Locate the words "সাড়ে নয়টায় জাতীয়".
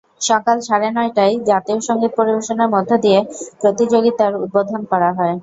0.67-1.79